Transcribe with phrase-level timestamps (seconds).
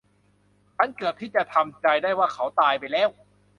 [0.77, 3.09] ฉันเกือบที่จะทำใจได้ว่าเขาตายไปแล้ว